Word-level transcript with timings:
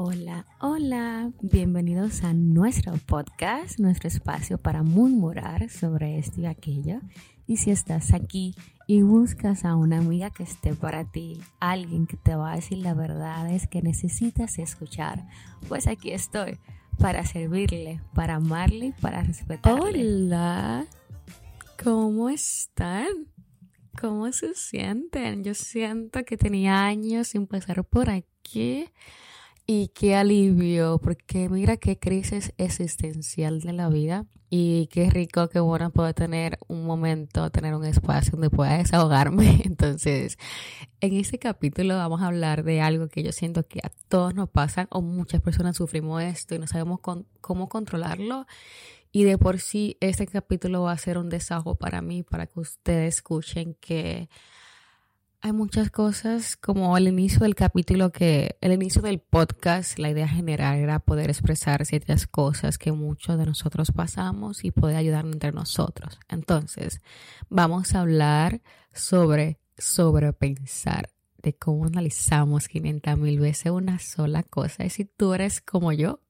Hola, 0.00 0.46
hola, 0.60 1.32
bienvenidos 1.42 2.22
a 2.22 2.32
nuestro 2.32 2.92
podcast, 2.98 3.80
nuestro 3.80 4.06
espacio 4.06 4.56
para 4.56 4.84
murmurar 4.84 5.68
sobre 5.70 6.20
esto 6.20 6.40
y 6.40 6.46
aquello. 6.46 7.00
Y 7.48 7.56
si 7.56 7.72
estás 7.72 8.14
aquí 8.14 8.54
y 8.86 9.02
buscas 9.02 9.64
a 9.64 9.74
una 9.74 9.98
amiga 9.98 10.30
que 10.30 10.44
esté 10.44 10.72
para 10.74 11.10
ti, 11.10 11.40
alguien 11.58 12.06
que 12.06 12.16
te 12.16 12.36
va 12.36 12.52
a 12.52 12.54
decir 12.54 12.78
la 12.78 12.94
verdad 12.94 13.52
es 13.52 13.66
que 13.66 13.82
necesitas 13.82 14.60
escuchar, 14.60 15.26
pues 15.66 15.88
aquí 15.88 16.12
estoy 16.12 16.60
para 16.96 17.26
servirle, 17.26 18.00
para 18.14 18.36
amarle 18.36 18.94
para 19.00 19.24
respetarle. 19.24 19.82
Hola, 19.82 20.86
¿cómo 21.82 22.28
están? 22.28 23.08
¿Cómo 24.00 24.30
se 24.30 24.54
sienten? 24.54 25.42
Yo 25.42 25.54
siento 25.54 26.24
que 26.24 26.36
tenía 26.36 26.84
años 26.84 27.26
sin 27.26 27.48
pasar 27.48 27.82
por 27.82 28.10
aquí 28.10 28.86
y 29.70 29.88
qué 29.88 30.16
alivio, 30.16 30.98
porque 30.98 31.50
mira 31.50 31.76
qué 31.76 31.98
crisis 31.98 32.54
existencial 32.56 33.60
de 33.60 33.74
la 33.74 33.90
vida 33.90 34.24
y 34.48 34.86
qué 34.86 35.10
rico, 35.10 35.46
qué 35.50 35.60
bueno 35.60 35.90
poder 35.90 36.14
tener 36.14 36.58
un 36.68 36.86
momento, 36.86 37.50
tener 37.50 37.74
un 37.74 37.84
espacio 37.84 38.32
donde 38.32 38.48
pueda 38.48 38.78
desahogarme. 38.78 39.60
Entonces, 39.66 40.38
en 41.02 41.12
este 41.12 41.38
capítulo 41.38 41.96
vamos 41.96 42.22
a 42.22 42.28
hablar 42.28 42.64
de 42.64 42.80
algo 42.80 43.08
que 43.08 43.22
yo 43.22 43.30
siento 43.30 43.62
que 43.68 43.80
a 43.82 43.90
todos 44.08 44.34
nos 44.34 44.48
pasa 44.48 44.88
o 44.90 45.02
muchas 45.02 45.42
personas 45.42 45.76
sufrimos 45.76 46.22
esto 46.22 46.54
y 46.54 46.58
no 46.58 46.66
sabemos 46.66 47.00
cómo 47.42 47.68
controlarlo. 47.68 48.46
Y 49.12 49.24
de 49.24 49.36
por 49.36 49.60
sí, 49.60 49.98
este 50.00 50.26
capítulo 50.26 50.84
va 50.84 50.92
a 50.92 50.98
ser 50.98 51.18
un 51.18 51.28
desahogo 51.28 51.74
para 51.74 52.00
mí, 52.00 52.22
para 52.22 52.46
que 52.46 52.58
ustedes 52.58 53.16
escuchen 53.16 53.76
que 53.82 54.30
hay 55.40 55.52
muchas 55.52 55.90
cosas, 55.90 56.56
como 56.56 56.96
el 56.96 57.06
inicio 57.06 57.40
del 57.40 57.54
capítulo 57.54 58.10
que, 58.10 58.56
el 58.60 58.72
inicio 58.72 59.02
del 59.02 59.20
podcast, 59.20 59.98
la 59.98 60.10
idea 60.10 60.26
general 60.26 60.78
era 60.78 60.98
poder 60.98 61.30
expresar 61.30 61.86
ciertas 61.86 62.26
cosas 62.26 62.76
que 62.76 62.90
muchos 62.90 63.38
de 63.38 63.46
nosotros 63.46 63.92
pasamos 63.92 64.64
y 64.64 64.72
poder 64.72 64.96
ayudarnos 64.96 65.34
entre 65.34 65.52
nosotros. 65.52 66.18
Entonces, 66.28 67.00
vamos 67.48 67.94
a 67.94 68.00
hablar 68.00 68.62
sobre 68.92 69.60
sobrepensar, 69.76 71.10
de 71.40 71.54
cómo 71.54 71.84
analizamos 71.84 72.66
500 72.66 73.16
mil 73.16 73.38
veces 73.38 73.70
una 73.70 74.00
sola 74.00 74.42
cosa. 74.42 74.84
Y 74.84 74.90
si 74.90 75.04
tú 75.04 75.34
eres 75.34 75.60
como 75.60 75.92
yo, 75.92 76.20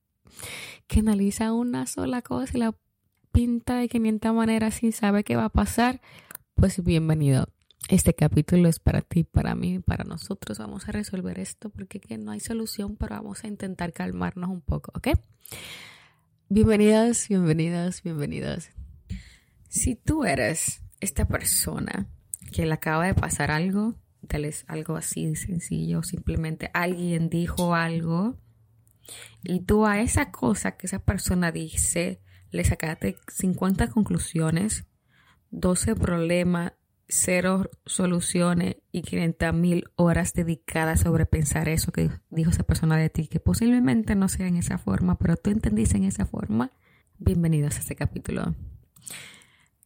que 0.87 1.01
analiza 1.01 1.55
una 1.55 1.87
sola 1.87 2.21
cosa 2.21 2.53
y 2.55 2.61
la 2.61 2.75
pinta 3.33 3.77
de 3.77 3.89
500 3.89 4.35
maneras 4.35 4.75
sin 4.75 4.93
saber 4.93 5.25
qué 5.25 5.35
va 5.35 5.47
a 5.47 5.49
pasar, 5.49 6.03
pues 6.55 6.85
bienvenido 6.85 7.49
este 7.89 8.15
capítulo 8.15 8.69
es 8.69 8.79
para 8.79 9.01
ti, 9.01 9.25
para 9.25 9.55
mí, 9.55 9.79
para 9.79 10.05
nosotros. 10.05 10.59
Vamos 10.59 10.89
a 10.89 10.93
resolver 10.93 11.39
esto 11.39 11.71
porque 11.71 12.01
no 12.19 12.33
hay 12.33 12.41
solución, 12.41 12.97
pero 12.97 13.17
vamos 13.17 13.45
a 13.45 13.49
intentar 13.49 13.93
calmarnos 13.93 14.51
un 14.51 14.61
poco, 14.61 14.93
¿ok? 14.95 15.09
Bienvenidas, 16.49 17.29
bienvenidas, 17.29 18.03
bienvenidas. 18.03 18.71
Si 19.69 19.95
tú 19.95 20.25
eres 20.25 20.83
esta 21.01 21.27
persona 21.29 22.09
que 22.53 22.67
le 22.67 22.73
acaba 22.73 23.07
de 23.07 23.15
pasar 23.15 23.51
algo, 23.51 23.95
tal 24.27 24.43
vez 24.43 24.65
algo 24.67 24.97
así 24.97 25.35
sencillo, 25.37 26.03
simplemente 26.03 26.71
alguien 26.75 27.29
dijo 27.29 27.75
algo 27.75 28.39
y 29.43 29.61
tú 29.61 29.87
a 29.87 30.01
esa 30.01 30.31
cosa 30.31 30.77
que 30.77 30.87
esa 30.87 30.99
persona 30.99 31.53
dice 31.53 32.21
le 32.51 32.65
sacaste 32.65 33.19
50 33.29 33.89
conclusiones, 33.89 34.87
12 35.51 35.95
problemas, 35.97 36.73
cero 37.09 37.71
soluciones 37.87 38.77
y 38.93 39.03
500 39.03 39.55
mil 39.55 39.85
horas 39.97 40.35
dedicadas 40.35 41.01
sobre 41.01 41.27
pensar 41.27 41.69
eso 41.69 41.91
que 41.91 42.11
dijo 42.31 42.51
esa 42.51 42.65
persona 42.65 42.97
de 42.97 43.09
ti, 43.09 43.27
que 43.29 43.41
posiblemente 43.41 44.15
no 44.15 44.29
sea 44.29 44.47
en 44.47 44.57
esa 44.57 44.79
forma, 44.79 45.19
pero 45.19 45.37
tú 45.37 45.51
entendiste 45.51 45.97
en 45.97 46.05
esa 46.05 46.27
forma. 46.27 46.71
Bienvenidos 47.19 47.77
a 47.77 47.81
este 47.81 47.97
capítulo. 47.97 48.55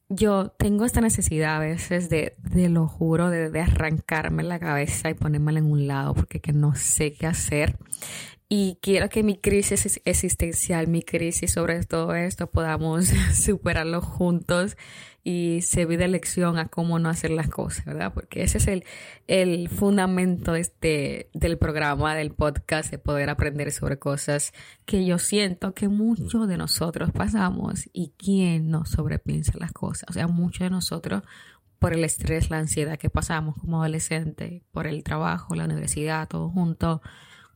Yo 0.09 0.49
tengo 0.59 0.85
esta 0.85 1.01
necesidad 1.01 1.57
a 1.57 1.61
veces 1.61 2.11
de, 2.11 2.35
de 2.39 2.69
lo 2.69 2.87
juro, 2.87 3.31
de, 3.31 3.51
de 3.51 3.61
arrancarme 3.61 4.43
la 4.43 4.59
cabeza 4.59 5.09
y 5.09 5.15
ponérmela 5.15 5.61
en 5.61 5.71
un 5.71 5.87
lado 5.87 6.15
porque 6.15 6.41
que 6.41 6.53
no 6.53 6.75
sé 6.75 7.15
qué 7.15 7.27
hacer. 7.27 7.79
Y 8.55 8.77
quiero 8.83 9.09
que 9.09 9.23
mi 9.23 9.39
crisis 9.39 9.99
existencial, 10.05 10.87
mi 10.87 11.01
crisis 11.01 11.53
sobre 11.53 11.83
todo 11.87 12.15
esto, 12.15 12.49
podamos 12.49 13.07
superarlo 13.35 14.03
juntos 14.03 14.77
y 15.25 15.63
servir 15.63 15.99
de 15.99 16.09
lección 16.09 16.59
a 16.59 16.69
cómo 16.69 16.99
no 16.99 17.09
hacer 17.09 17.31
las 17.31 17.49
cosas, 17.49 17.87
¿verdad? 17.87 18.13
Porque 18.13 18.43
ese 18.43 18.59
es 18.59 18.67
el, 18.67 18.85
el 19.27 19.71
fundamento 19.71 20.55
este, 20.55 21.31
del 21.33 21.57
programa, 21.57 22.15
del 22.15 22.33
podcast, 22.33 22.91
de 22.91 22.99
poder 22.99 23.31
aprender 23.31 23.73
sobre 23.73 23.99
cosas 23.99 24.53
que 24.85 25.07
yo 25.07 25.19
siento 25.19 25.73
que 25.73 25.89
muchos 25.89 26.47
de 26.47 26.59
nosotros 26.59 27.11
pasamos 27.11 27.89
y 27.95 28.13
quién 28.19 28.69
no 28.69 28.85
sobrepiensa 28.85 29.55
las 29.57 29.73
cosas. 29.73 30.11
O 30.11 30.13
sea, 30.13 30.29
muchos 30.29 30.67
de 30.67 30.71
nosotros 30.71 31.23
por 31.79 31.95
el 31.95 32.05
estrés, 32.05 32.51
la 32.51 32.59
ansiedad 32.59 32.99
que 32.99 33.09
pasamos 33.09 33.57
como 33.59 33.79
adolescente, 33.79 34.63
por 34.73 34.87
el 34.87 35.03
trabajo, 35.05 35.55
la 35.55 35.65
universidad, 35.65 36.29
todo 36.29 36.51
junto 36.51 37.01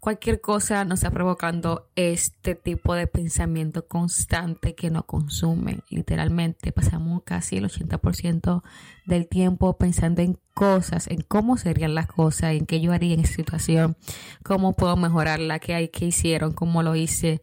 cualquier 0.06 0.41
cosa 0.41 0.84
nos 0.84 1.00
está 1.00 1.11
provocando 1.11 1.89
este 1.97 2.55
tipo 2.55 2.94
de 2.94 3.09
pensamiento 3.09 3.89
constante 3.89 4.77
que 4.77 4.89
nos 4.89 5.05
consume. 5.05 5.81
Literalmente 5.91 6.71
pasamos 6.71 7.25
casi 7.25 7.56
el 7.56 7.69
80% 7.69 8.62
del 9.05 9.27
tiempo 9.27 9.77
pensando 9.77 10.22
en 10.22 10.39
cosas, 10.55 11.09
en 11.09 11.22
cómo 11.22 11.56
serían 11.56 11.97
las 11.97 12.06
cosas, 12.06 12.53
en 12.53 12.66
qué 12.66 12.81
yo 12.81 12.93
haría 12.93 13.15
en 13.15 13.21
esa 13.22 13.34
situación, 13.34 13.97
cómo 14.45 14.75
puedo 14.75 14.97
mejorarla, 14.97 15.59
qué 15.59 15.75
hay, 15.75 15.89
qué 15.89 16.05
hicieron, 16.05 16.53
cómo 16.53 16.84
lo 16.84 16.95
hice. 16.95 17.43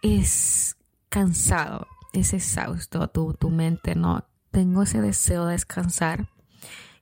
Es 0.00 0.78
cansado, 1.10 1.88
es 2.14 2.32
exhausto 2.32 3.08
tu, 3.08 3.34
tu 3.34 3.50
mente, 3.50 3.94
no. 3.94 4.24
Tengo 4.50 4.84
ese 4.84 5.02
deseo 5.02 5.44
de 5.44 5.52
descansar 5.52 6.26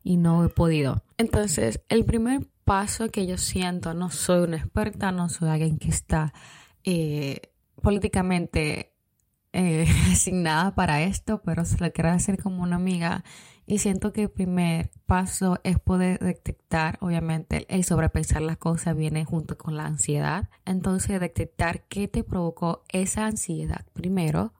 y 0.02 0.16
no 0.16 0.44
he 0.44 0.48
podido. 0.48 1.04
Entonces, 1.16 1.80
el 1.88 2.04
primer 2.04 2.48
paso 2.68 3.08
que 3.08 3.26
yo 3.26 3.38
siento, 3.38 3.94
no 3.94 4.10
soy 4.10 4.42
una 4.42 4.58
experta, 4.58 5.10
no 5.10 5.30
soy 5.30 5.48
alguien 5.48 5.78
que 5.78 5.88
está 5.88 6.34
eh, 6.84 7.40
políticamente 7.80 8.92
eh, 9.54 9.86
asignada 10.12 10.74
para 10.74 11.00
esto, 11.00 11.40
pero 11.42 11.64
se 11.64 11.78
lo 11.78 11.90
quiero 11.92 12.10
hacer 12.10 12.42
como 12.42 12.62
una 12.62 12.76
amiga 12.76 13.24
y 13.64 13.78
siento 13.78 14.12
que 14.12 14.24
el 14.24 14.30
primer 14.30 14.90
paso 15.06 15.60
es 15.64 15.78
poder 15.78 16.18
detectar, 16.18 16.98
obviamente, 17.00 17.64
el 17.74 17.84
sobrepensar 17.84 18.42
las 18.42 18.58
cosas 18.58 18.94
viene 18.94 19.24
junto 19.24 19.56
con 19.56 19.78
la 19.78 19.86
ansiedad. 19.86 20.50
Entonces, 20.66 21.20
detectar 21.20 21.84
qué 21.84 22.06
te 22.06 22.22
provocó 22.22 22.82
esa 22.90 23.24
ansiedad 23.24 23.86
primero, 23.94 24.52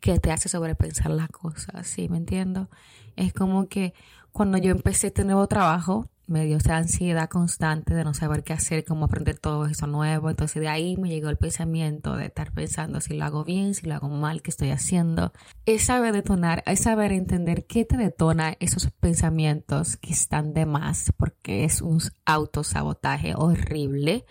que 0.00 0.18
te 0.18 0.32
hace 0.32 0.48
sobrepensar 0.48 1.10
las 1.10 1.28
cosas, 1.28 1.86
¿sí? 1.86 2.08
¿Me 2.08 2.16
entiendo? 2.16 2.70
Es 3.16 3.34
como 3.34 3.68
que 3.68 3.92
cuando 4.32 4.56
yo 4.56 4.70
empecé 4.70 5.08
este 5.08 5.24
nuevo 5.24 5.46
trabajo, 5.48 6.08
me 6.32 6.46
dio 6.46 6.56
esa 6.56 6.78
ansiedad 6.78 7.28
constante 7.28 7.94
de 7.94 8.04
no 8.04 8.14
saber 8.14 8.42
qué 8.42 8.54
hacer, 8.54 8.84
cómo 8.84 9.04
aprender 9.04 9.38
todo 9.38 9.66
eso 9.66 9.86
nuevo. 9.86 10.30
Entonces 10.30 10.60
de 10.60 10.68
ahí 10.68 10.96
me 10.96 11.10
llegó 11.10 11.28
el 11.28 11.36
pensamiento 11.36 12.16
de 12.16 12.26
estar 12.26 12.52
pensando 12.52 13.00
si 13.00 13.14
lo 13.14 13.24
hago 13.24 13.44
bien, 13.44 13.74
si 13.74 13.86
lo 13.86 13.94
hago 13.94 14.08
mal, 14.08 14.40
qué 14.40 14.50
estoy 14.50 14.70
haciendo. 14.70 15.32
Es 15.66 15.84
saber 15.84 16.14
detonar, 16.14 16.62
es 16.66 16.80
saber 16.80 17.12
entender 17.12 17.66
qué 17.66 17.84
te 17.84 17.98
detona 17.98 18.56
esos 18.60 18.90
pensamientos 18.90 19.98
que 19.98 20.12
están 20.12 20.54
de 20.54 20.64
más, 20.64 21.12
porque 21.18 21.64
es 21.64 21.82
un 21.82 22.00
autosabotaje 22.24 23.34
horrible. 23.36 24.24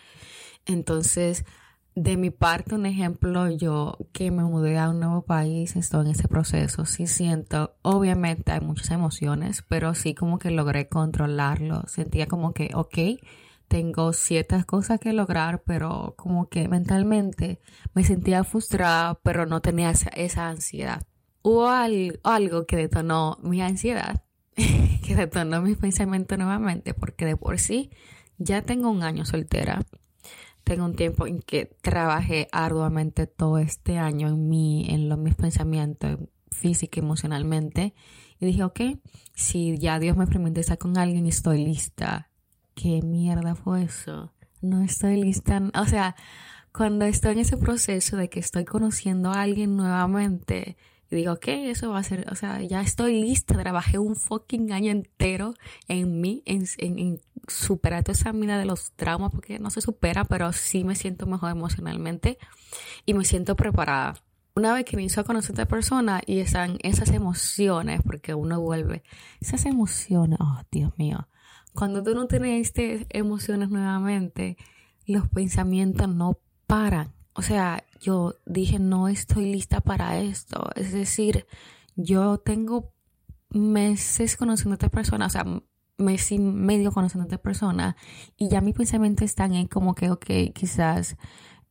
Entonces, 0.65 1.45
de 1.95 2.15
mi 2.17 2.29
parte, 2.29 2.75
un 2.75 2.85
ejemplo, 2.85 3.49
yo 3.49 3.97
que 4.13 4.31
me 4.31 4.43
mudé 4.43 4.77
a 4.77 4.89
un 4.89 4.99
nuevo 4.99 5.23
país, 5.23 5.75
estoy 5.75 6.05
en 6.05 6.11
ese 6.11 6.27
proceso, 6.27 6.85
sí 6.85 7.05
siento, 7.07 7.75
obviamente 7.81 8.53
hay 8.53 8.61
muchas 8.61 8.91
emociones, 8.91 9.63
pero 9.67 9.93
sí 9.93 10.15
como 10.15 10.39
que 10.39 10.51
logré 10.51 10.87
controlarlo, 10.87 11.83
sentía 11.87 12.27
como 12.27 12.53
que, 12.53 12.71
ok, 12.73 13.19
tengo 13.67 14.13
ciertas 14.13 14.65
cosas 14.65 14.99
que 14.99 15.13
lograr, 15.13 15.63
pero 15.65 16.15
como 16.17 16.49
que 16.49 16.67
mentalmente 16.67 17.59
me 17.93 18.03
sentía 18.03 18.43
frustrada, 18.43 19.15
pero 19.23 19.45
no 19.45 19.61
tenía 19.61 19.91
esa, 19.91 20.49
ansiedad. 20.49 21.03
Hubo 21.41 21.67
algo 21.67 22.65
que 22.65 22.75
detonó 22.75 23.37
mi 23.41 23.61
ansiedad, 23.61 24.23
que 24.55 25.15
detonó 25.15 25.61
mis 25.61 25.77
pensamientos 25.77 26.37
nuevamente, 26.37 26.93
porque 26.93 27.25
de 27.25 27.37
por 27.37 27.59
sí 27.59 27.91
ya 28.37 28.61
tengo 28.61 28.89
un 28.89 29.03
año 29.03 29.25
soltera 29.25 29.81
tengo 30.63 30.85
un 30.85 30.95
tiempo 30.95 31.27
en 31.27 31.39
que 31.39 31.65
trabajé 31.81 32.47
arduamente 32.51 33.27
todo 33.27 33.57
este 33.57 33.97
año 33.97 34.27
en 34.27 34.49
mí, 34.49 34.87
en 34.89 35.09
los, 35.09 35.17
mis 35.17 35.35
pensamientos, 35.35 36.19
física 36.51 36.99
emocionalmente. 36.99 37.93
Y 38.39 38.45
dije, 38.45 38.63
ok, 38.63 38.81
si 39.33 39.77
ya 39.77 39.99
Dios 39.99 40.17
me 40.17 40.27
permite 40.27 40.61
estar 40.61 40.77
con 40.77 40.97
alguien, 40.97 41.25
estoy 41.25 41.63
lista. 41.63 42.29
¿Qué 42.75 43.01
mierda 43.01 43.55
fue 43.55 43.83
eso? 43.83 44.33
No 44.61 44.81
estoy 44.81 45.21
lista. 45.21 45.61
O 45.79 45.85
sea, 45.85 46.15
cuando 46.73 47.05
estoy 47.05 47.33
en 47.33 47.39
ese 47.39 47.57
proceso 47.57 48.17
de 48.17 48.29
que 48.29 48.39
estoy 48.39 48.65
conociendo 48.65 49.31
a 49.31 49.41
alguien 49.41 49.75
nuevamente 49.75 50.77
y 51.11 51.17
digo, 51.17 51.33
ok, 51.33 51.47
eso 51.47 51.91
va 51.91 51.99
a 51.99 52.03
ser, 52.03 52.25
o 52.31 52.35
sea, 52.35 52.61
ya 52.61 52.81
estoy 52.81 53.21
lista, 53.21 53.57
trabajé 53.57 53.97
un 53.97 54.15
fucking 54.15 54.71
año 54.71 54.91
entero 54.91 55.53
en 55.89 56.21
mí, 56.21 56.41
en, 56.45 56.65
en, 56.77 57.19
superar 57.47 58.03
toda 58.03 58.13
esa 58.13 58.31
mina 58.31 58.57
de 58.57 58.63
los 58.63 58.93
traumas, 58.93 59.31
porque 59.31 59.59
no 59.59 59.69
se 59.71 59.81
supera, 59.81 60.23
pero 60.23 60.53
sí 60.53 60.85
me 60.85 60.95
siento 60.95 61.25
mejor 61.25 61.51
emocionalmente 61.51 62.37
y 63.05 63.13
me 63.13 63.25
siento 63.25 63.57
preparada. 63.57 64.23
Una 64.55 64.73
vez 64.73 64.85
que 64.85 64.95
inicio 64.95 65.21
a 65.21 65.25
conocer 65.25 65.51
a 65.51 65.63
esta 65.63 65.67
persona 65.67 66.21
y 66.25 66.39
están 66.39 66.77
esas 66.81 67.09
emociones, 67.11 68.01
porque 68.05 68.33
uno 68.33 68.61
vuelve, 68.61 69.03
esas 69.41 69.65
emociones, 69.65 70.39
oh 70.39 70.61
Dios 70.71 70.93
mío, 70.97 71.27
cuando 71.73 72.03
tú 72.03 72.15
no 72.15 72.27
tienes 72.27 72.67
estas 72.67 73.05
emociones 73.09 73.69
nuevamente, 73.69 74.55
los 75.05 75.27
pensamientos 75.27 76.07
no 76.07 76.39
paran 76.67 77.13
o 77.41 77.43
sea, 77.43 77.83
yo 77.99 78.35
dije, 78.45 78.77
no 78.77 79.07
estoy 79.07 79.51
lista 79.51 79.81
para 79.81 80.19
esto. 80.19 80.69
Es 80.75 80.91
decir, 80.91 81.47
yo 81.95 82.37
tengo 82.37 82.93
meses 83.49 84.37
conociendo 84.37 84.73
a 84.73 84.75
esta 84.75 84.89
persona, 84.89 85.25
o 85.25 85.29
sea, 85.31 85.43
mes 85.97 86.31
y 86.31 86.37
medio 86.37 86.91
conociendo 86.91 87.23
a 87.23 87.25
esta 87.25 87.41
persona, 87.41 87.95
y 88.37 88.47
ya 88.49 88.61
mis 88.61 88.75
pensamientos 88.75 89.25
están 89.25 89.55
en 89.55 89.65
como 89.65 89.95
que, 89.95 90.11
ok, 90.11 90.53
quizás 90.53 91.17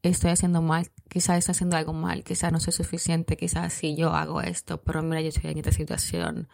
estoy 0.03 0.33
haciendo 0.33 0.61
mal, 0.61 0.91
quizás 1.09 1.39
estoy 1.39 1.53
haciendo 1.53 1.77
algo 1.77 1.93
mal, 1.93 2.25
quizás 2.25 2.51
no 2.51 2.59
soy 2.59 2.73
suficiente, 2.73 3.37
quizás 3.37 3.73
si 3.73 3.95
yo 3.95 4.13
hago 4.13 4.41
esto, 4.41 4.83
pero 4.83 5.05
mira, 5.05 5.21
yo 5.21 5.29
estoy 5.29 5.53
en 5.53 5.59
esta 5.59 5.71
situación, 5.71 6.49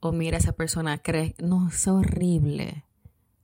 o 0.00 0.10
mira, 0.10 0.38
esa 0.38 0.52
persona 0.52 0.96
cree, 1.02 1.34
no, 1.38 1.68
es 1.68 1.86
horrible. 1.86 2.86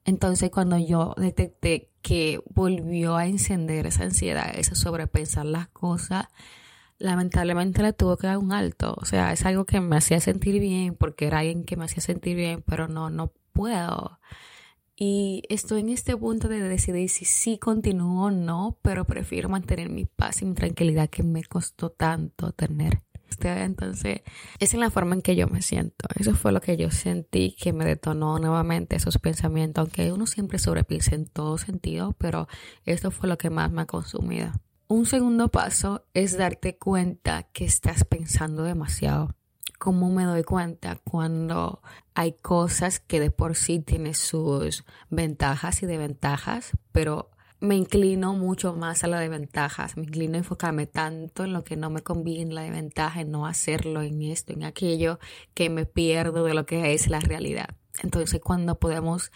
Entonces, 0.06 0.50
cuando 0.50 0.78
yo 0.78 1.14
detecté 1.18 1.89
que 2.02 2.40
volvió 2.54 3.16
a 3.16 3.26
encender 3.26 3.86
esa 3.86 4.04
ansiedad, 4.04 4.52
ese 4.54 4.74
sobrepensar 4.74 5.46
las 5.46 5.68
cosas, 5.68 6.26
lamentablemente 6.98 7.82
le 7.82 7.92
tuvo 7.92 8.16
que 8.16 8.26
dar 8.28 8.38
un 8.38 8.52
alto. 8.52 8.94
O 8.98 9.04
sea, 9.04 9.32
es 9.32 9.44
algo 9.46 9.64
que 9.64 9.80
me 9.80 9.96
hacía 9.96 10.20
sentir 10.20 10.60
bien 10.60 10.94
porque 10.94 11.26
era 11.26 11.40
alguien 11.40 11.64
que 11.64 11.76
me 11.76 11.84
hacía 11.84 12.02
sentir 12.02 12.36
bien, 12.36 12.62
pero 12.66 12.88
no, 12.88 13.10
no 13.10 13.32
puedo. 13.52 14.20
Y 14.96 15.42
estoy 15.48 15.80
en 15.80 15.88
este 15.88 16.16
punto 16.16 16.48
de 16.48 16.60
decidir 16.60 17.08
si 17.08 17.24
sí 17.24 17.58
continúo 17.58 18.26
o 18.26 18.30
no, 18.30 18.78
pero 18.82 19.06
prefiero 19.06 19.48
mantener 19.48 19.88
mi 19.88 20.04
paz 20.04 20.42
y 20.42 20.44
mi 20.44 20.54
tranquilidad 20.54 21.08
que 21.08 21.22
me 21.22 21.42
costó 21.42 21.90
tanto 21.90 22.52
tener. 22.52 23.02
Entonces, 23.42 24.22
esa 24.58 24.76
es 24.76 24.80
la 24.80 24.90
forma 24.90 25.14
en 25.14 25.22
que 25.22 25.36
yo 25.36 25.48
me 25.48 25.62
siento. 25.62 26.08
Eso 26.18 26.34
fue 26.34 26.52
lo 26.52 26.60
que 26.60 26.76
yo 26.76 26.90
sentí 26.90 27.56
que 27.58 27.72
me 27.72 27.84
detonó 27.84 28.38
nuevamente 28.38 28.96
esos 28.96 29.18
pensamientos, 29.18 29.82
aunque 29.82 30.12
uno 30.12 30.26
siempre 30.26 30.58
sobrepiensa 30.58 31.14
en 31.14 31.26
todo 31.26 31.58
sentido, 31.58 32.14
pero 32.18 32.48
esto 32.84 33.10
fue 33.10 33.28
lo 33.28 33.38
que 33.38 33.50
más 33.50 33.70
me 33.70 33.82
ha 33.82 33.86
consumido. 33.86 34.52
Un 34.88 35.06
segundo 35.06 35.48
paso 35.48 36.04
es 36.14 36.36
darte 36.36 36.76
cuenta 36.76 37.44
que 37.44 37.64
estás 37.64 38.04
pensando 38.04 38.64
demasiado. 38.64 39.36
¿Cómo 39.78 40.10
me 40.10 40.24
doy 40.24 40.42
cuenta? 40.42 40.96
Cuando 40.96 41.80
hay 42.14 42.32
cosas 42.32 43.00
que 43.00 43.20
de 43.20 43.30
por 43.30 43.56
sí 43.56 43.78
tienen 43.78 44.14
sus 44.14 44.84
ventajas 45.08 45.82
y 45.82 45.86
desventajas, 45.86 46.72
pero 46.92 47.30
me 47.60 47.76
inclino 47.76 48.34
mucho 48.34 48.74
más 48.74 49.04
a 49.04 49.06
la 49.06 49.20
de 49.20 49.28
ventajas, 49.28 49.96
me 49.96 50.04
inclino 50.04 50.34
a 50.34 50.38
enfocarme 50.38 50.86
tanto 50.86 51.44
en 51.44 51.52
lo 51.52 51.62
que 51.62 51.76
no 51.76 51.90
me 51.90 52.02
conviene, 52.02 52.54
la 52.54 52.62
de 52.62 52.70
ventaja, 52.70 53.20
en 53.20 53.30
no 53.30 53.46
hacerlo, 53.46 54.02
en 54.02 54.22
esto, 54.22 54.52
en 54.52 54.64
aquello, 54.64 55.18
que 55.54 55.68
me 55.68 55.84
pierdo 55.84 56.44
de 56.44 56.54
lo 56.54 56.64
que 56.64 56.94
es 56.94 57.08
la 57.08 57.20
realidad. 57.20 57.76
Entonces, 58.02 58.40
cuando 58.42 58.78
podemos 58.78 59.30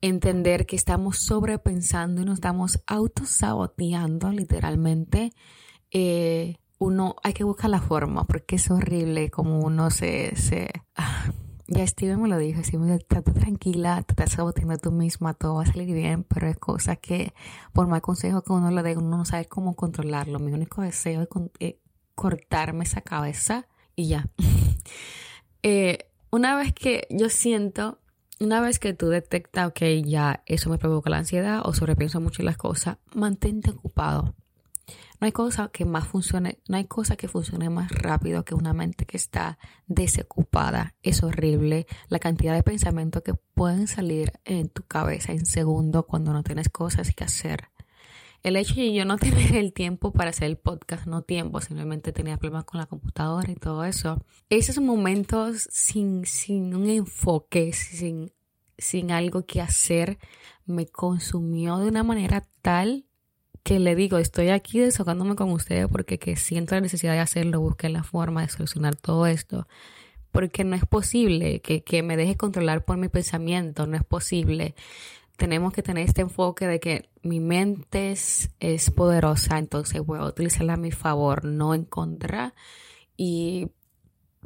entender 0.00 0.64
que 0.64 0.76
estamos 0.76 1.18
sobrepensando 1.18 2.22
y 2.22 2.24
nos 2.24 2.34
estamos 2.34 2.82
autosaboteando 2.86 4.30
literalmente, 4.32 5.32
eh, 5.90 6.56
uno 6.78 7.16
hay 7.22 7.34
que 7.34 7.44
buscar 7.44 7.70
la 7.70 7.80
forma, 7.80 8.24
porque 8.24 8.56
es 8.56 8.70
horrible 8.70 9.30
como 9.30 9.60
uno 9.60 9.90
se... 9.90 10.34
se 10.36 10.70
ya 11.68 11.86
Steven 11.86 12.20
me 12.20 12.28
lo 12.28 12.38
dijo, 12.38 12.62
Steven, 12.64 12.90
estate 12.90 13.32
tranquila, 13.32 14.02
te 14.02 14.12
estás 14.12 14.32
saboteando 14.32 14.78
tú 14.78 14.90
misma, 14.90 15.34
todo 15.34 15.56
va 15.56 15.62
a 15.62 15.66
salir 15.66 15.94
bien, 15.94 16.24
pero 16.24 16.48
es 16.48 16.56
cosa 16.56 16.96
que 16.96 17.34
por 17.74 17.86
más 17.86 18.00
consejo 18.00 18.42
que 18.42 18.52
uno 18.52 18.70
le 18.70 18.82
dé, 18.82 18.96
uno 18.96 19.18
no 19.18 19.24
sabe 19.26 19.44
cómo 19.44 19.76
controlarlo. 19.76 20.38
Mi 20.38 20.52
único 20.52 20.80
deseo 20.80 21.22
es, 21.22 21.28
eh, 21.60 21.78
cortarme 22.14 22.84
esa 22.84 23.02
cabeza 23.02 23.66
y 23.94 24.08
ya. 24.08 24.28
Eh, 25.64 26.08
una 26.30 26.56
vez 26.56 26.72
que 26.72 27.08
yo 27.10 27.28
siento, 27.28 27.98
una 28.38 28.60
vez 28.60 28.78
que 28.78 28.94
tú 28.94 29.08
detectas, 29.08 29.66
ok, 29.66 29.80
ya 30.04 30.44
eso 30.46 30.70
me 30.70 30.78
provoca 30.78 31.10
la 31.10 31.18
ansiedad 31.18 31.62
o 31.64 31.74
sobrepienso 31.74 32.20
mucho 32.20 32.42
en 32.42 32.46
las 32.46 32.56
cosas, 32.56 32.98
mantente 33.12 33.70
ocupado. 33.70 34.36
No 35.20 35.24
hay 35.24 35.32
cosa 35.32 35.68
que 35.68 35.84
más 35.84 36.06
funcione, 36.06 36.60
no 36.68 36.76
hay 36.76 36.84
cosa 36.84 37.16
que 37.16 37.26
funcione 37.26 37.70
más 37.70 37.90
rápido 37.90 38.44
que 38.44 38.54
una 38.54 38.72
mente 38.72 39.04
que 39.04 39.16
está 39.16 39.58
desocupada. 39.86 40.94
Es 41.02 41.24
horrible 41.24 41.86
la 42.08 42.20
cantidad 42.20 42.54
de 42.54 42.62
pensamientos 42.62 43.22
que 43.22 43.34
pueden 43.34 43.88
salir 43.88 44.32
en 44.44 44.68
tu 44.68 44.84
cabeza 44.84 45.32
en 45.32 45.44
segundo 45.44 46.06
cuando 46.06 46.32
no 46.32 46.44
tienes 46.44 46.68
cosas 46.68 47.12
que 47.14 47.24
hacer. 47.24 47.68
El 48.44 48.56
hecho 48.56 48.76
de 48.76 48.94
yo 48.94 49.04
no 49.04 49.18
tener 49.18 49.56
el 49.56 49.72
tiempo 49.72 50.12
para 50.12 50.30
hacer 50.30 50.44
el 50.44 50.56
podcast, 50.56 51.06
no 51.06 51.22
tiempo, 51.22 51.60
simplemente 51.60 52.12
tenía 52.12 52.36
problemas 52.36 52.64
con 52.64 52.78
la 52.78 52.86
computadora 52.86 53.50
y 53.50 53.56
todo 53.56 53.84
eso. 53.84 54.24
Esos 54.48 54.78
momentos 54.78 55.68
sin, 55.72 56.24
sin 56.24 56.76
un 56.76 56.88
enfoque, 56.88 57.72
sin, 57.72 58.32
sin 58.76 59.10
algo 59.10 59.44
que 59.44 59.60
hacer, 59.60 60.18
me 60.64 60.86
consumió 60.86 61.78
de 61.78 61.88
una 61.88 62.04
manera 62.04 62.46
tal 62.62 63.07
que 63.68 63.78
le 63.78 63.94
digo, 63.94 64.16
estoy 64.16 64.48
aquí 64.48 64.78
deshogándome 64.78 65.36
con 65.36 65.50
ustedes 65.50 65.88
porque 65.88 66.18
que 66.18 66.36
siento 66.36 66.74
la 66.74 66.80
necesidad 66.80 67.12
de 67.12 67.18
hacerlo, 67.18 67.60
busqué 67.60 67.90
la 67.90 68.02
forma 68.02 68.40
de 68.40 68.48
solucionar 68.48 68.96
todo 68.96 69.26
esto. 69.26 69.68
Porque 70.32 70.64
no 70.64 70.74
es 70.74 70.86
posible 70.86 71.60
que, 71.60 71.84
que 71.84 72.02
me 72.02 72.16
deje 72.16 72.34
controlar 72.34 72.86
por 72.86 72.96
mi 72.96 73.10
pensamiento, 73.10 73.86
no 73.86 73.98
es 73.98 74.04
posible. 74.04 74.74
Tenemos 75.36 75.74
que 75.74 75.82
tener 75.82 76.08
este 76.08 76.22
enfoque 76.22 76.66
de 76.66 76.80
que 76.80 77.10
mi 77.22 77.40
mente 77.40 78.12
es, 78.12 78.48
es 78.58 78.90
poderosa, 78.90 79.58
entonces 79.58 80.00
voy 80.00 80.18
a 80.18 80.24
utilizarla 80.24 80.72
a 80.72 80.78
mi 80.78 80.90
favor, 80.90 81.44
no 81.44 81.74
en 81.74 81.84
contra. 81.84 82.54
Y 83.18 83.68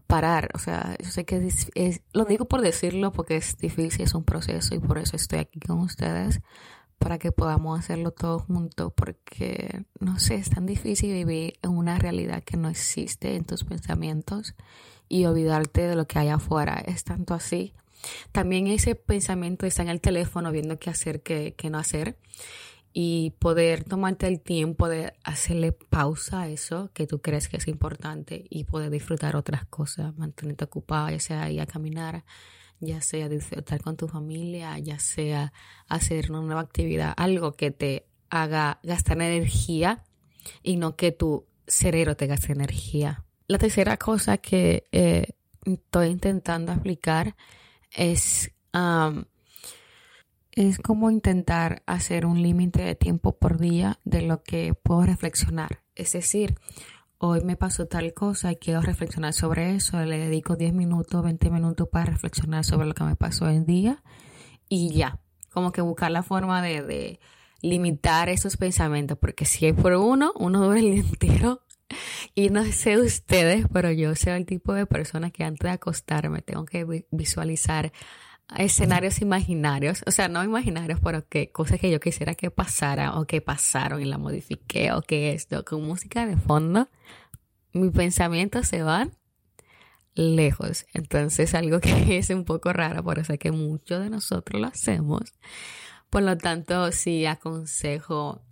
parar, 0.09 0.51
o 0.55 0.59
sea, 0.59 0.97
yo 1.01 1.09
sé 1.11 1.25
que 1.25 1.49
es, 1.77 2.01
lo 2.13 2.25
digo 2.25 2.47
por 2.47 2.61
decirlo 2.61 3.13
porque 3.13 3.37
es 3.37 3.57
difícil, 3.57 4.03
es 4.03 4.15
un 4.15 4.25
proceso 4.25 4.75
y 4.75 4.81
por 4.81 4.99
eso 4.99 5.15
estoy 5.15 5.39
aquí 5.39 5.61
con 5.61 5.79
ustedes, 5.79 6.41
para 7.03 7.19
que 7.19 7.33
podamos 7.33 7.79
hacerlo 7.79 8.13
todos 8.13 8.43
juntos, 8.43 8.93
porque 8.95 9.85
no 9.99 10.19
sé, 10.19 10.37
es 10.37 10.51
tan 10.51 10.67
difícil 10.67 11.13
vivir 11.13 11.55
en 11.63 11.71
una 11.71 11.99
realidad 11.99 12.45
que 12.45 12.57
no 12.57 12.69
existe 12.69 13.35
en 13.35 13.45
tus 13.45 13.65
pensamientos 13.65 14.55
y 15.09 15.25
olvidarte 15.25 15.83
de 15.83 15.97
lo 15.97 16.07
que 16.07 16.21
hay 16.21 16.29
afuera. 16.29 16.83
Es 16.87 17.05
tanto 17.05 17.35
así. 17.35 17.75
También 18.31 18.67
ese 18.69 18.95
pensamiento 18.95 19.67
está 19.67 19.83
en 19.83 19.89
el 19.89 20.01
teléfono 20.01 20.53
viendo 20.53 20.79
qué 20.79 20.91
hacer, 20.91 21.23
qué, 21.23 21.55
qué 21.57 21.71
no 21.71 21.79
hacer 21.79 22.17
y 22.93 23.31
poder 23.39 23.85
tomarte 23.85 24.27
el 24.29 24.41
tiempo 24.41 24.89
de 24.89 25.13
hacerle 25.25 25.73
pausa 25.73 26.43
a 26.43 26.49
eso 26.49 26.91
que 26.93 27.07
tú 27.07 27.21
crees 27.21 27.49
que 27.49 27.57
es 27.57 27.67
importante 27.69 28.45
y 28.51 28.65
poder 28.65 28.91
disfrutar 28.91 29.35
otras 29.35 29.65
cosas, 29.67 30.17
mantenerte 30.19 30.65
ocupado, 30.65 31.11
ya 31.11 31.21
sea 31.21 31.51
ir 31.51 31.61
a 31.61 31.67
caminar, 31.67 32.25
ya 32.83 33.01
sea 33.01 33.29
disfrutar 33.29 33.81
con 33.81 33.97
tu 33.97 34.09
familia, 34.09 34.79
ya 34.79 34.99
sea 34.99 35.53
hacer 35.89 36.31
una 36.31 36.41
nueva 36.41 36.61
actividad, 36.61 37.15
algo 37.17 37.53
que 37.53 37.71
te 37.71 38.07
haga 38.29 38.81
gastar 38.83 39.23
energía 39.23 40.05
y 40.63 40.77
no 40.77 40.97
que 40.97 41.13
tu 41.13 41.47
cerebro 41.67 42.17
te 42.17 42.27
gaste 42.27 42.53
energía. 42.53 43.25
La 43.47 43.59
tercera 43.59 43.97
cosa 43.97 44.39
que 44.39 44.85
eh, 44.91 45.29
estoy 45.65 46.09
intentando 46.09 46.73
aplicar 46.73 47.37
es, 47.93 48.51
es 50.53 50.79
como 50.79 51.11
intentar 51.11 51.83
hacer 51.87 52.27
un 52.27 52.43
límite 52.43 52.83
de 52.83 52.97
tiempo 52.97 53.39
por 53.39 53.59
día 53.59 54.01
de 54.05 54.23
lo 54.23 54.43
que 54.43 54.75
puedo 54.75 55.03
reflexionar. 55.03 55.83
Es 55.95 56.13
decir, 56.13 56.57
hoy 57.25 57.41
me 57.43 57.57
pasó 57.57 57.87
tal 57.87 58.13
cosa 58.15 58.51
y 58.51 58.57
quiero 58.57 58.81
reflexionar 58.81 59.33
sobre 59.33 59.77
eso, 59.77 60.05
le 60.05 60.19
dedico 60.19 60.57
10 60.57 60.75
minutos, 60.75 61.23
20 61.23 61.51
minutos 61.51 61.89
para 61.89 62.07
reflexionar 62.07 62.65
sobre 62.65 62.89
lo 62.89 62.95
que 62.95 63.05
me 63.05 63.15
pasó 63.15 63.49
el 63.49 63.65
día 63.65 64.03
y 64.69 64.93
ya, 64.93 65.21
como 65.53 65.71
que 65.71 65.83
buscar 65.83 66.11
la 66.11 66.25
forma 66.25 66.61
de, 66.63 67.21
limitar 67.61 68.29
esos 68.29 68.57
pensamientos, 68.57 69.19
porque 69.19 69.45
si 69.45 69.67
es 69.67 69.75
por 69.75 69.93
uno, 69.93 70.33
uno 70.37 70.65
dura 70.65 70.81
el 70.81 70.91
día 70.91 71.01
entero. 71.01 71.63
Y 72.35 72.49
no 72.49 72.65
sé 72.65 72.97
ustedes, 72.97 73.67
pero 73.71 73.91
yo 73.93 74.15
soy 74.17 74.33
el 74.33 74.47
tipo 74.47 74.73
de 74.73 74.87
persona 74.87 75.31
que 75.31 75.45
antes 75.45 75.65
de 75.65 75.71
acostarme 75.71 76.41
tengo 76.41 76.65
que 76.65 77.05
visualizar 77.11 77.93
escenarios 78.57 79.21
imaginarios, 79.21 80.03
o 80.07 80.11
sea, 80.11 80.29
no 80.29 80.43
imaginarios, 80.45 81.01
pero 81.01 81.27
que 81.29 81.51
cosas 81.51 81.81
que 81.81 81.91
yo 81.91 82.01
quisiera 82.01 82.35
que 82.35 82.51
pasara 82.51 83.19
o 83.19 83.27
que 83.27 83.41
pasaron 83.41 84.01
y 84.03 84.05
la 84.05 84.19
modifiqué 84.19 84.93
o 84.93 85.03
que 85.03 85.33
esto, 85.33 85.65
con 85.65 85.85
música 85.85 86.27
de 86.27 86.37
fondo, 86.37 86.89
mis 87.73 87.93
pensamientos 87.93 88.69
se 88.69 88.83
van 88.83 89.17
lejos. 90.15 90.87
Entonces, 90.95 91.55
algo 91.55 91.81
que 91.81 92.19
es 92.19 92.31
un 92.31 92.45
poco 92.45 92.73
raro, 92.73 93.03
por 93.03 93.19
eso 93.19 93.33
es 93.33 93.39
que 93.39 93.53
muchos 93.53 94.03
de 94.03 94.11
nosotros 94.11 94.61
lo 94.61 94.67
hacemos. 94.67 95.35
Por 96.11 96.23
lo 96.23 96.37
tanto, 96.37 96.93
sí 96.93 97.25
aconsejo 97.27 98.43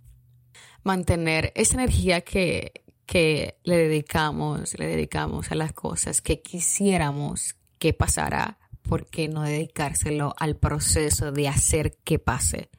mantener 0.83 1.51
esa 1.55 1.75
energía 1.75 2.21
que, 2.21 2.83
que 3.05 3.59
le 3.63 3.77
dedicamos, 3.77 4.77
le 4.79 4.87
dedicamos 4.87 5.51
a 5.51 5.55
las 5.55 5.73
cosas 5.73 6.21
que 6.21 6.41
quisiéramos 6.41 7.55
que 7.77 7.93
pasara, 7.93 8.57
¿por 8.81 9.05
qué 9.05 9.27
no 9.27 9.43
dedicárselo 9.43 10.33
al 10.37 10.55
proceso 10.55 11.31
de 11.31 11.47
hacer 11.47 11.97
que 12.03 12.19
pase? 12.19 12.69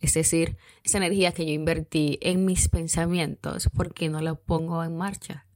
Es 0.00 0.14
decir, 0.14 0.56
esa 0.84 0.98
energía 0.98 1.32
que 1.32 1.44
yo 1.44 1.52
invertí 1.52 2.18
en 2.22 2.44
mis 2.44 2.68
pensamientos, 2.68 3.68
¿por 3.74 3.92
qué 3.92 4.08
no 4.08 4.20
lo 4.20 4.40
pongo 4.40 4.84
en 4.84 4.96
marcha? 4.96 5.46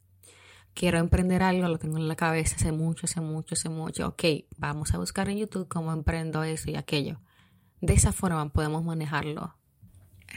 Quiero 0.74 0.98
emprender 0.98 1.42
algo, 1.42 1.68
lo 1.68 1.78
tengo 1.78 1.98
en 1.98 2.08
la 2.08 2.16
cabeza 2.16 2.56
hace 2.56 2.72
mucho, 2.72 3.06
hace 3.06 3.20
mucho, 3.20 3.54
hace 3.54 3.68
mucho. 3.68 4.08
Ok, 4.08 4.24
vamos 4.56 4.94
a 4.94 4.98
buscar 4.98 5.28
en 5.28 5.38
YouTube 5.38 5.68
cómo 5.68 5.92
emprendo 5.92 6.42
eso 6.42 6.70
y 6.70 6.76
aquello. 6.76 7.20
De 7.80 7.92
esa 7.92 8.12
forma 8.12 8.48
podemos 8.48 8.82
manejarlo. 8.82 9.54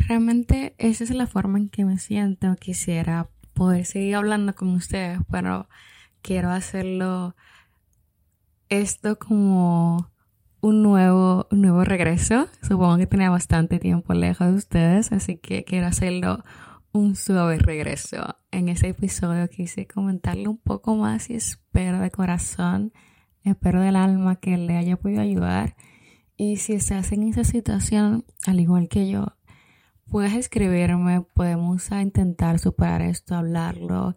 Realmente 0.07 0.75
esa 0.77 1.05
es 1.05 1.09
la 1.11 1.25
forma 1.25 1.57
en 1.57 1.69
que 1.69 1.85
me 1.85 1.97
siento. 1.97 2.55
Quisiera 2.57 3.29
poder 3.53 3.85
seguir 3.85 4.15
hablando 4.15 4.53
con 4.53 4.69
ustedes, 4.69 5.19
pero 5.31 5.69
quiero 6.21 6.51
hacerlo 6.51 7.35
esto 8.81 9.17
como 9.17 10.11
un 10.61 10.81
nuevo, 10.81 11.47
un 11.51 11.61
nuevo 11.61 11.83
regreso. 11.83 12.47
Supongo 12.61 12.97
que 12.97 13.07
tenía 13.07 13.29
bastante 13.29 13.79
tiempo 13.79 14.13
lejos 14.13 14.47
de 14.47 14.53
ustedes, 14.55 15.11
así 15.11 15.37
que 15.37 15.63
quiero 15.63 15.87
hacerlo 15.87 16.43
un 16.91 17.15
suave 17.15 17.57
regreso. 17.57 18.37
En 18.51 18.69
ese 18.69 18.89
episodio 18.89 19.49
quise 19.49 19.85
comentarle 19.85 20.47
un 20.47 20.57
poco 20.57 20.95
más 20.95 21.29
y 21.29 21.35
espero 21.35 21.99
de 21.99 22.09
corazón, 22.09 22.93
espero 23.43 23.81
del 23.81 23.95
alma 23.95 24.37
que 24.37 24.57
le 24.57 24.77
haya 24.77 24.97
podido 24.97 25.21
ayudar. 25.21 25.75
Y 26.37 26.57
si 26.57 26.73
estás 26.73 27.11
en 27.11 27.23
esa 27.23 27.43
situación, 27.43 28.25
al 28.45 28.59
igual 28.59 28.87
que 28.87 29.09
yo, 29.09 29.35
puedes 30.09 30.33
escribirme, 30.33 31.21
podemos 31.21 31.91
intentar 31.91 32.59
superar 32.59 33.01
esto, 33.01 33.35
hablarlo, 33.35 34.15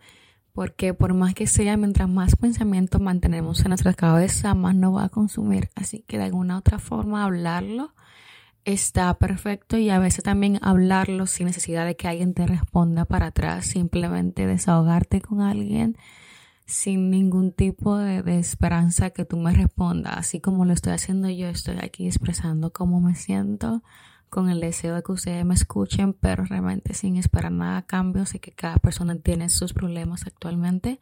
porque 0.59 0.93
por 0.93 1.15
más 1.15 1.35
que 1.35 1.47
sea, 1.47 1.77
mientras 1.77 2.09
más 2.09 2.35
pensamientos 2.35 3.00
mantenemos 3.00 3.61
en 3.61 3.69
nuestra 3.69 3.95
cabeza, 3.95 4.55
más 4.55 4.75
nos 4.75 4.97
va 4.97 5.05
a 5.05 5.09
consumir. 5.09 5.71
Así 5.77 6.00
que 6.09 6.19
de 6.19 6.25
alguna 6.25 6.59
otra 6.59 6.81
forma 6.81 7.23
hablarlo 7.23 7.95
está 8.65 9.15
perfecto 9.15 9.77
y 9.77 9.88
a 9.91 10.00
veces 10.00 10.25
también 10.25 10.59
hablarlo 10.61 11.29
sin 11.29 11.47
necesidad 11.47 11.87
de 11.87 11.95
que 11.95 12.09
alguien 12.09 12.35
te 12.35 12.45
responda 12.45 13.05
para 13.05 13.27
atrás, 13.27 13.67
simplemente 13.67 14.49
desahogarte 14.49 15.21
con 15.21 15.43
alguien 15.43 15.97
sin 16.67 17.09
ningún 17.09 17.53
tipo 17.53 17.97
de, 17.97 18.25
de, 18.25 18.41
esperanza 18.41 19.11
que 19.11 19.25
tú 19.25 19.37
me 19.37 19.53
respondas, 19.53 20.17
así 20.17 20.41
como 20.41 20.65
lo 20.65 20.73
estoy 20.73 20.93
haciendo 20.93 21.31
yo, 21.31 21.47
estoy 21.47 21.77
aquí 21.81 22.09
expresando 22.09 22.73
cómo 22.73 23.00
me 23.00 23.15
siento, 23.15 23.85
con 24.29 24.49
el 24.49 24.61
deseo 24.61 24.95
de 24.95 25.03
que 25.03 25.13
ustedes 25.13 25.45
me 25.45 25.55
escuchen, 25.55 26.13
pero 26.13 26.45
realmente 26.45 26.95
sin 26.95 27.17
esperar 27.17 27.53
nada 27.53 27.79
a 27.79 27.87
cambio. 27.87 28.27
Sé 28.27 28.41
que 28.41 28.53
cada 28.53 28.77
persona 28.77 29.17
tiene 29.17 29.49
sus 29.49 29.73
problemas 29.73 30.27
actualmente 30.27 31.01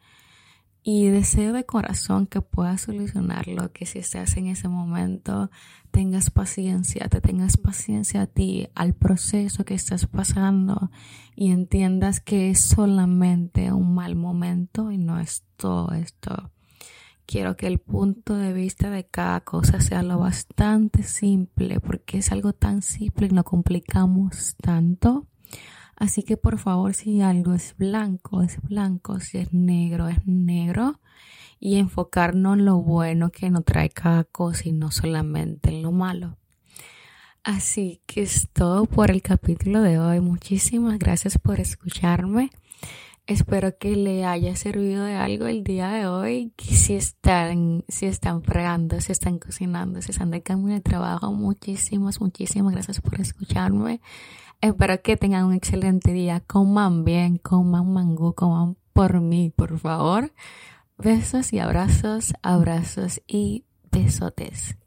y 0.83 1.07
deseo 1.07 1.51
de 1.51 1.65
corazón 1.65 2.27
que 2.27 2.39
puedas 2.39 2.81
solucionarlo, 2.81 3.73
que 3.73 3.85
si 3.85 3.99
estás 3.99 4.37
en 4.37 4.47
ese 4.47 4.69
momento 4.69 5.51
tengas 5.91 6.29
paciencia, 6.29 7.09
te 7.09 7.19
tengas 7.19 7.57
paciencia 7.57 8.21
a 8.21 8.27
ti, 8.27 8.69
al 8.73 8.93
proceso 8.93 9.65
que 9.65 9.73
estás 9.73 10.05
pasando 10.07 10.89
y 11.35 11.51
entiendas 11.51 12.21
que 12.21 12.49
es 12.49 12.61
solamente 12.61 13.73
un 13.73 13.95
mal 13.95 14.15
momento 14.15 14.89
y 14.91 14.97
no 14.97 15.19
es 15.19 15.43
todo 15.57 15.91
esto 15.91 16.51
quiero 17.27 17.57
que 17.57 17.67
el 17.67 17.77
punto 17.77 18.35
de 18.35 18.53
vista 18.53 18.89
de 18.89 19.05
cada 19.05 19.41
cosa 19.41 19.79
sea 19.81 20.01
lo 20.01 20.17
bastante 20.17 21.03
simple, 21.03 21.79
porque 21.79 22.19
es 22.19 22.31
algo 22.31 22.53
tan 22.53 22.81
simple 22.81 23.27
y 23.27 23.31
no 23.31 23.43
complicamos 23.43 24.55
tanto. 24.55 25.27
Así 25.95 26.23
que 26.23 26.37
por 26.37 26.57
favor, 26.57 26.93
si 26.93 27.21
algo 27.21 27.53
es 27.53 27.75
blanco, 27.77 28.41
es 28.41 28.59
blanco, 28.61 29.19
si 29.19 29.39
es 29.39 29.53
negro, 29.53 30.07
es 30.07 30.25
negro. 30.25 30.99
Y 31.59 31.77
enfocarnos 31.77 32.57
en 32.57 32.65
lo 32.65 32.77
bueno 32.77 33.31
que 33.31 33.49
nos 33.49 33.65
trae 33.65 33.89
cada 33.89 34.23
cosa 34.23 34.69
y 34.69 34.71
no 34.71 34.91
solamente 34.91 35.69
en 35.69 35.81
lo 35.81 35.91
malo. 35.91 36.37
Así 37.43 38.01
que 38.05 38.21
es 38.21 38.47
todo 38.53 38.85
por 38.85 39.09
el 39.09 39.21
capítulo 39.21 39.81
de 39.81 39.97
hoy. 39.99 40.19
Muchísimas 40.19 40.99
gracias 40.99 41.39
por 41.39 41.59
escucharme. 41.59 42.51
Espero 43.27 43.77
que 43.77 43.97
le 43.97 44.23
haya 44.23 44.55
servido 44.55 45.03
de 45.03 45.15
algo 45.15 45.47
el 45.47 45.61
día 45.61 45.89
de 45.89 46.07
hoy. 46.07 46.53
Si 46.57 46.95
están, 46.95 47.83
si 47.89 48.05
están 48.05 48.41
fregando, 48.41 49.01
si 49.01 49.11
están 49.11 49.37
cocinando, 49.37 50.01
si 50.01 50.11
están 50.11 50.31
de 50.31 50.41
camino 50.41 50.73
de 50.73 50.79
trabajo, 50.79 51.33
muchísimas, 51.33 52.21
muchísimas 52.21 52.71
gracias 52.71 53.01
por 53.01 53.19
escucharme. 53.19 53.99
Espero 54.61 55.01
que 55.01 55.17
tengan 55.17 55.43
un 55.43 55.53
excelente 55.53 56.13
día. 56.13 56.39
Coman 56.39 57.03
bien, 57.03 57.37
coman 57.37 57.91
mangú, 57.91 58.33
coman 58.33 58.77
por 58.93 59.19
mí, 59.19 59.51
por 59.53 59.77
favor. 59.77 60.31
Besos 60.97 61.51
y 61.51 61.59
abrazos, 61.59 62.33
abrazos 62.41 63.21
y 63.27 63.65
besotes. 63.91 64.77